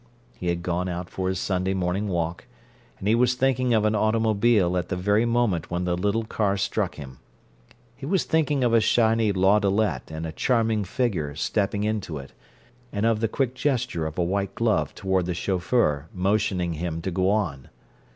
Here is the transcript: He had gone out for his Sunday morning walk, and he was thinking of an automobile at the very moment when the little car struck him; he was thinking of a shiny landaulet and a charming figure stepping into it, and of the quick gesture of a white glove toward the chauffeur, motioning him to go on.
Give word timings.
He 0.35 0.47
had 0.47 0.63
gone 0.63 0.89
out 0.89 1.11
for 1.11 1.29
his 1.29 1.37
Sunday 1.37 1.75
morning 1.75 2.07
walk, 2.07 2.47
and 2.97 3.07
he 3.07 3.13
was 3.13 3.35
thinking 3.35 3.71
of 3.71 3.85
an 3.85 3.93
automobile 3.93 4.75
at 4.75 4.89
the 4.89 4.95
very 4.95 5.25
moment 5.25 5.69
when 5.69 5.83
the 5.85 5.95
little 5.95 6.23
car 6.23 6.57
struck 6.57 6.95
him; 6.95 7.19
he 7.95 8.07
was 8.07 8.23
thinking 8.23 8.63
of 8.63 8.73
a 8.73 8.81
shiny 8.81 9.31
landaulet 9.31 10.09
and 10.09 10.25
a 10.25 10.31
charming 10.31 10.83
figure 10.85 11.35
stepping 11.35 11.83
into 11.83 12.17
it, 12.17 12.31
and 12.91 13.05
of 13.05 13.19
the 13.19 13.27
quick 13.27 13.53
gesture 13.53 14.07
of 14.07 14.17
a 14.17 14.23
white 14.23 14.55
glove 14.55 14.95
toward 14.95 15.27
the 15.27 15.35
chauffeur, 15.35 16.07
motioning 16.15 16.73
him 16.73 16.99
to 17.03 17.11
go 17.11 17.29
on. 17.29 17.69